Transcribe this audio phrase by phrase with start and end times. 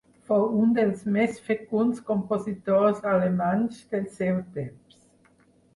[0.29, 5.03] Fou un dels més fecunds compositors alemanys del seu temps.